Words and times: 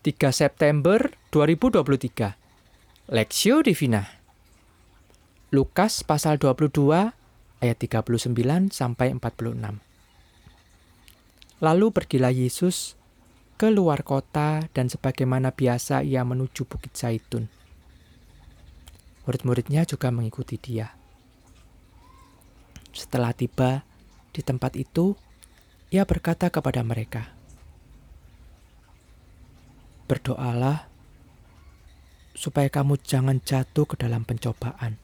3 0.00 0.32
September 0.32 1.12
2023. 1.28 3.12
Lexio 3.12 3.60
Divina. 3.60 4.08
Lukas 5.52 6.00
pasal 6.08 6.40
22 6.40 7.12
ayat 7.60 7.76
39 7.76 8.72
sampai 8.72 9.12
46. 9.12 9.60
Lalu 11.60 11.86
pergilah 11.92 12.32
Yesus 12.32 12.96
ke 13.60 13.68
luar 13.68 14.00
kota 14.00 14.64
dan 14.72 14.88
sebagaimana 14.88 15.52
biasa 15.52 16.00
ia 16.00 16.24
menuju 16.24 16.64
Bukit 16.64 16.96
Zaitun. 16.96 17.52
Murid-muridnya 19.28 19.84
juga 19.84 20.08
mengikuti 20.08 20.56
dia. 20.56 20.96
Setelah 22.96 23.36
tiba 23.36 23.84
di 24.32 24.40
tempat 24.40 24.80
itu, 24.80 25.12
ia 25.92 26.08
berkata 26.08 26.48
kepada 26.48 26.80
mereka, 26.80 27.36
Berdoalah 30.10 30.90
supaya 32.34 32.66
kamu 32.66 32.98
jangan 32.98 33.38
jatuh 33.38 33.86
ke 33.86 33.94
dalam 33.94 34.26
pencobaan. 34.26 34.98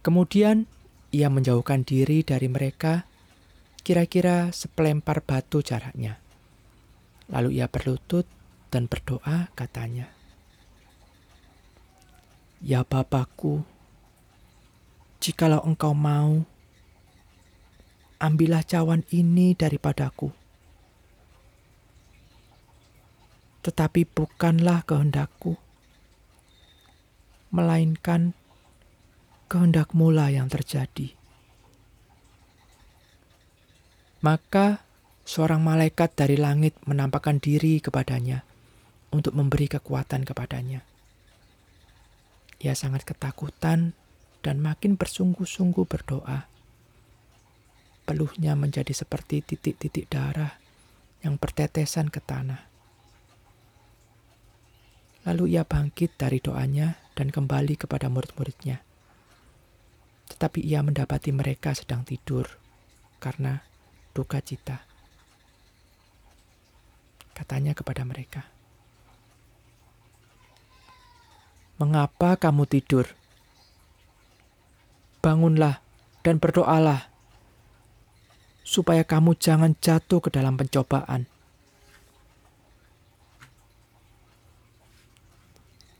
Kemudian 0.00 0.64
ia 1.12 1.28
menjauhkan 1.28 1.84
diri 1.84 2.24
dari 2.24 2.48
mereka, 2.48 3.04
kira-kira 3.84 4.48
sepelempar 4.48 5.20
batu 5.20 5.60
jaraknya. 5.60 6.16
Lalu 7.28 7.60
ia 7.60 7.68
berlutut 7.68 8.24
dan 8.72 8.88
berdoa, 8.88 9.52
katanya, 9.52 10.08
"Ya 12.64 12.80
Bapakku, 12.80 13.60
jikalau 15.20 15.60
engkau 15.68 15.92
mau, 15.92 16.48
ambillah 18.24 18.64
cawan 18.64 19.04
ini 19.12 19.52
daripadaku." 19.52 20.43
Tetapi 23.64 24.04
bukanlah 24.04 24.84
kehendakku, 24.84 25.56
melainkan 27.48 28.36
kehendakmu 29.48 30.12
lah 30.12 30.28
yang 30.28 30.52
terjadi. 30.52 31.16
Maka 34.20 34.84
seorang 35.24 35.64
malaikat 35.64 36.12
dari 36.12 36.36
langit 36.36 36.76
menampakkan 36.84 37.40
diri 37.40 37.80
kepadanya 37.80 38.44
untuk 39.08 39.32
memberi 39.32 39.68
kekuatan 39.72 40.28
kepadanya. 40.28 40.84
Ia 42.60 42.76
sangat 42.76 43.08
ketakutan 43.08 43.96
dan 44.44 44.56
makin 44.60 45.00
bersungguh-sungguh 45.00 45.88
berdoa. 45.88 46.48
Peluhnya 48.04 48.52
menjadi 48.52 48.92
seperti 48.92 49.40
titik-titik 49.40 50.12
darah 50.12 50.60
yang 51.24 51.40
bertetesan 51.40 52.12
ke 52.12 52.20
tanah. 52.20 52.73
Lalu 55.24 55.56
ia 55.56 55.64
bangkit 55.64 56.20
dari 56.20 56.36
doanya 56.36 57.00
dan 57.16 57.32
kembali 57.32 57.80
kepada 57.80 58.12
murid-muridnya. 58.12 58.84
Tetapi 60.28 60.60
ia 60.60 60.84
mendapati 60.84 61.32
mereka 61.32 61.72
sedang 61.72 62.04
tidur 62.04 62.44
karena 63.20 63.64
duka 64.12 64.44
cita. 64.44 64.84
Katanya 67.32 67.72
kepada 67.72 68.04
mereka, 68.04 68.46
"Mengapa 71.80 72.36
kamu 72.36 72.68
tidur? 72.68 73.08
Bangunlah 75.24 75.80
dan 76.20 76.36
berdoalah, 76.38 77.10
supaya 78.62 79.02
kamu 79.02 79.34
jangan 79.40 79.74
jatuh 79.80 80.20
ke 80.22 80.30
dalam 80.30 80.54
pencobaan." 80.54 81.33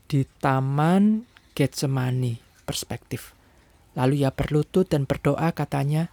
Di 0.05 0.23
taman 0.39 1.25
Getsemani 1.55 2.37
perspektif. 2.67 3.31
Lalu 3.95 4.27
ia 4.27 4.31
berlutut 4.33 4.91
dan 4.91 5.07
berdoa 5.07 5.55
katanya, 5.55 6.11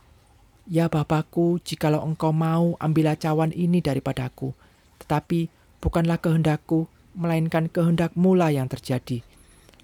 Ya 0.70 0.86
Bapakku, 0.86 1.58
jikalau 1.66 2.06
engkau 2.06 2.30
mau 2.30 2.78
ambillah 2.78 3.18
cawan 3.18 3.50
ini 3.50 3.82
daripadaku, 3.82 4.54
tetapi 5.02 5.50
bukanlah 5.82 6.22
kehendakku, 6.22 6.86
melainkan 7.18 7.66
kehendakmu 7.66 8.38
lah 8.38 8.54
yang 8.54 8.70
terjadi. 8.70 9.26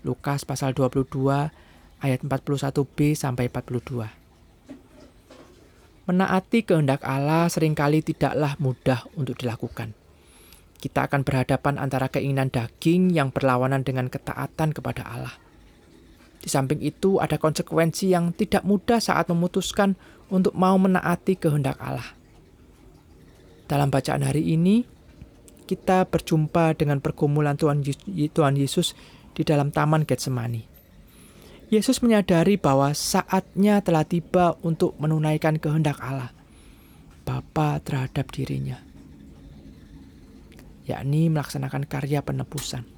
Lukas 0.06 0.47
pasal 0.47 0.78
22 0.78 1.50
ayat 1.99 2.21
41b 2.22 3.19
sampai 3.19 3.50
42. 3.50 4.06
Menaati 6.06 6.62
kehendak 6.62 7.03
Allah 7.03 7.50
sering 7.50 7.75
kali 7.75 8.00
tidaklah 8.00 8.55
mudah 8.62 9.05
untuk 9.19 9.34
dilakukan 9.37 9.93
kita 10.78 11.11
akan 11.11 11.27
berhadapan 11.27 11.75
antara 11.77 12.06
keinginan 12.06 12.55
daging 12.55 13.11
yang 13.11 13.34
berlawanan 13.34 13.83
dengan 13.83 14.06
ketaatan 14.06 14.71
kepada 14.71 15.03
Allah. 15.03 15.34
Di 16.39 16.47
samping 16.47 16.78
itu, 16.78 17.19
ada 17.19 17.34
konsekuensi 17.34 18.15
yang 18.15 18.31
tidak 18.31 18.62
mudah 18.62 19.03
saat 19.03 19.27
memutuskan 19.27 19.99
untuk 20.31 20.55
mau 20.55 20.78
menaati 20.78 21.34
kehendak 21.34 21.83
Allah. 21.83 22.15
Dalam 23.67 23.91
bacaan 23.91 24.22
hari 24.22 24.55
ini, 24.55 24.87
kita 25.67 26.06
berjumpa 26.06 26.78
dengan 26.78 27.03
pergumulan 27.03 27.59
Tuhan 27.59 28.55
Yesus 28.55 28.94
di 29.34 29.43
dalam 29.43 29.75
Taman 29.75 30.06
Getsemani. 30.06 30.65
Yesus 31.69 32.00
menyadari 32.00 32.56
bahwa 32.56 32.97
saatnya 32.97 33.84
telah 33.84 34.06
tiba 34.06 34.56
untuk 34.65 34.97
menunaikan 34.97 35.61
kehendak 35.61 36.00
Allah, 36.00 36.33
Bapa 37.28 37.77
terhadap 37.84 38.33
dirinya 38.33 38.88
yakni 40.88 41.28
melaksanakan 41.28 41.84
karya 41.84 42.25
penebusan. 42.25 42.88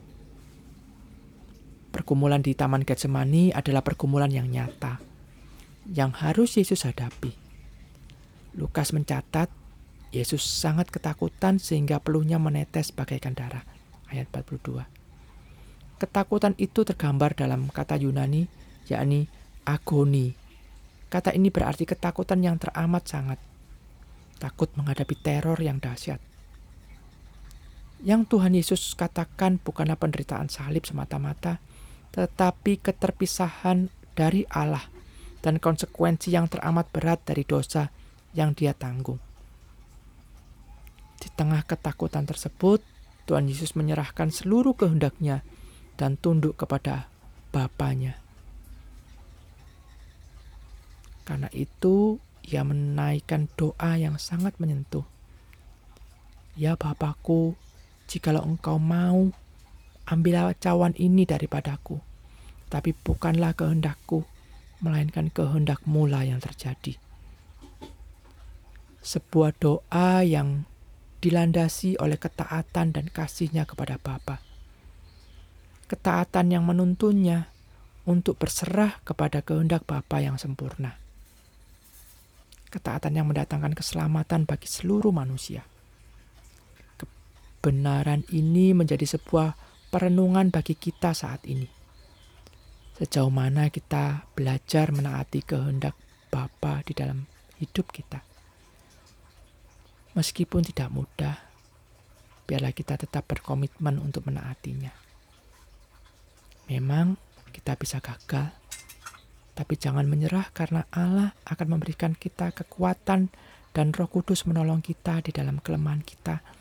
Pergumulan 1.90 2.38
di 2.38 2.54
Taman 2.54 2.86
Getsemani 2.86 3.50
adalah 3.50 3.82
pergumulan 3.82 4.30
yang 4.30 4.46
nyata, 4.46 5.02
yang 5.90 6.14
harus 6.14 6.54
Yesus 6.54 6.86
hadapi. 6.86 7.34
Lukas 8.54 8.94
mencatat, 8.94 9.50
Yesus 10.14 10.46
sangat 10.46 10.94
ketakutan 10.94 11.58
sehingga 11.58 11.98
peluhnya 11.98 12.38
menetes 12.38 12.94
bagaikan 12.94 13.34
darah. 13.34 13.66
Ayat 14.06 14.30
42. 14.30 14.86
Ketakutan 15.98 16.54
itu 16.62 16.86
tergambar 16.86 17.34
dalam 17.34 17.66
kata 17.70 17.98
Yunani, 17.98 18.46
yakni 18.86 19.26
agoni. 19.66 20.34
Kata 21.10 21.34
ini 21.34 21.50
berarti 21.50 21.90
ketakutan 21.90 22.38
yang 22.38 22.54
teramat 22.54 23.02
sangat. 23.02 23.38
Takut 24.38 24.70
menghadapi 24.78 25.14
teror 25.18 25.58
yang 25.58 25.82
dahsyat. 25.82 26.29
Yang 28.00 28.32
Tuhan 28.32 28.56
Yesus 28.56 28.96
katakan 28.96 29.60
bukanlah 29.60 30.00
penderitaan 30.00 30.48
salib 30.48 30.88
semata-mata, 30.88 31.60
tetapi 32.16 32.80
keterpisahan 32.80 33.92
dari 34.16 34.48
Allah 34.48 34.88
dan 35.44 35.60
konsekuensi 35.60 36.32
yang 36.32 36.48
teramat 36.48 36.88
berat 36.88 37.20
dari 37.28 37.44
dosa 37.44 37.92
yang 38.32 38.56
dia 38.56 38.72
tanggung. 38.72 39.20
Di 41.20 41.28
tengah 41.36 41.60
ketakutan 41.68 42.24
tersebut, 42.24 42.80
Tuhan 43.28 43.44
Yesus 43.52 43.76
menyerahkan 43.76 44.32
seluruh 44.32 44.72
kehendaknya 44.72 45.44
dan 46.00 46.16
tunduk 46.16 46.56
kepada 46.56 47.12
Bapaknya. 47.52 48.16
Karena 51.28 51.52
itu, 51.52 52.16
ia 52.46 52.64
menaikkan 52.64 53.52
doa 53.60 54.00
yang 54.00 54.16
sangat 54.16 54.56
menyentuh. 54.56 55.04
Ya 56.56 56.74
Bapakku, 56.74 57.54
Jikalau 58.10 58.42
engkau 58.42 58.74
mau, 58.82 59.30
ambillah 60.10 60.50
cawan 60.58 60.98
ini 60.98 61.22
daripadaku. 61.22 62.02
Tapi 62.66 62.90
bukanlah 62.90 63.54
kehendakku, 63.54 64.26
melainkan 64.82 65.30
kehendakmu 65.30 66.10
lah 66.10 66.26
yang 66.26 66.42
terjadi. 66.42 66.98
Sebuah 68.98 69.54
doa 69.62 70.26
yang 70.26 70.66
dilandasi 71.22 72.02
oleh 72.02 72.18
ketaatan 72.18 72.90
dan 72.90 73.06
kasihnya 73.06 73.62
kepada 73.62 74.02
Bapa. 74.02 74.42
Ketaatan 75.86 76.50
yang 76.50 76.66
menuntunnya 76.66 77.46
untuk 78.10 78.42
berserah 78.42 78.98
kepada 79.06 79.38
kehendak 79.38 79.86
Bapa 79.86 80.18
yang 80.18 80.34
sempurna. 80.34 80.98
Ketaatan 82.74 83.14
yang 83.14 83.30
mendatangkan 83.30 83.78
keselamatan 83.78 84.50
bagi 84.50 84.66
seluruh 84.66 85.14
manusia 85.14 85.62
kebenaran 87.60 88.24
ini 88.32 88.72
menjadi 88.72 89.04
sebuah 89.04 89.52
perenungan 89.92 90.48
bagi 90.48 90.72
kita 90.72 91.12
saat 91.12 91.44
ini. 91.44 91.68
Sejauh 92.96 93.28
mana 93.28 93.68
kita 93.68 94.24
belajar 94.32 94.88
menaati 94.96 95.44
kehendak 95.44 95.92
Bapa 96.32 96.80
di 96.88 96.96
dalam 96.96 97.28
hidup 97.60 97.92
kita. 97.92 98.24
Meskipun 100.16 100.64
tidak 100.64 100.88
mudah, 100.88 101.36
biarlah 102.48 102.72
kita 102.72 102.96
tetap 102.96 103.28
berkomitmen 103.28 104.00
untuk 104.00 104.24
menaatinya. 104.24 104.96
Memang 106.72 107.20
kita 107.52 107.76
bisa 107.76 108.00
gagal, 108.00 108.56
tapi 109.52 109.76
jangan 109.76 110.08
menyerah 110.08 110.48
karena 110.56 110.88
Allah 110.88 111.36
akan 111.44 111.76
memberikan 111.76 112.16
kita 112.16 112.56
kekuatan 112.56 113.28
dan 113.76 113.86
Roh 113.92 114.08
Kudus 114.08 114.48
menolong 114.48 114.80
kita 114.80 115.20
di 115.20 115.28
dalam 115.28 115.60
kelemahan 115.60 116.00
kita 116.00 116.59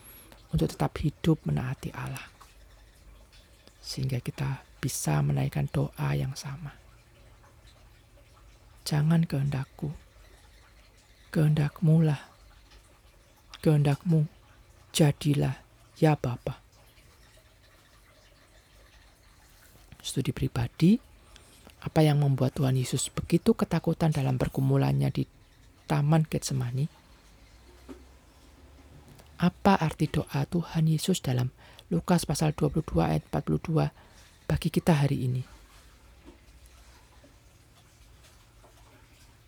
untuk 0.50 0.70
tetap 0.70 0.94
hidup 0.98 1.42
menaati 1.46 1.94
Allah. 1.94 2.26
Sehingga 3.80 4.18
kita 4.22 4.62
bisa 4.82 5.18
menaikkan 5.22 5.68
doa 5.70 6.14
yang 6.16 6.34
sama. 6.34 6.74
Jangan 8.86 9.28
kehendakku, 9.28 9.92
kehendakmu 11.30 12.02
lah. 12.02 12.20
Kehendakmu, 13.60 14.24
jadilah 14.90 15.60
ya 16.00 16.16
Bapa. 16.16 16.58
Studi 20.00 20.32
pribadi, 20.32 20.96
apa 21.84 22.00
yang 22.00 22.24
membuat 22.24 22.56
Tuhan 22.56 22.76
Yesus 22.76 23.12
begitu 23.12 23.52
ketakutan 23.52 24.12
dalam 24.12 24.40
pergumulannya 24.40 25.12
di 25.12 25.28
Taman 25.84 26.24
Getsemani? 26.24 26.99
Apa 29.40 29.72
arti 29.80 30.04
doa 30.04 30.44
Tuhan 30.44 30.84
Yesus 30.84 31.24
dalam 31.24 31.48
Lukas 31.88 32.28
pasal 32.28 32.52
22 32.52 32.84
ayat 33.00 33.24
42 33.32 33.88
bagi 34.44 34.68
kita 34.68 34.92
hari 34.92 35.24
ini? 35.24 35.40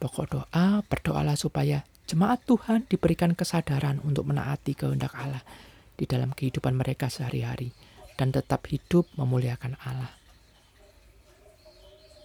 Pokok 0.00 0.26
doa, 0.32 0.80
berdoalah 0.88 1.36
supaya 1.36 1.84
jemaat 2.08 2.40
Tuhan 2.48 2.88
diberikan 2.88 3.36
kesadaran 3.36 4.00
untuk 4.00 4.32
menaati 4.32 4.72
kehendak 4.72 5.12
Allah 5.12 5.44
di 5.92 6.08
dalam 6.08 6.32
kehidupan 6.32 6.72
mereka 6.72 7.12
sehari-hari 7.12 7.76
dan 8.16 8.32
tetap 8.32 8.64
hidup 8.72 9.04
memuliakan 9.20 9.76
Allah. 9.84 10.21